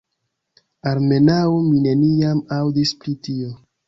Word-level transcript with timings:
Almenaŭ 0.91 1.45
mi 1.65 1.81
neniam 1.83 2.41
aŭdis 2.57 2.95
pri 3.05 3.15
tio. 3.29 3.51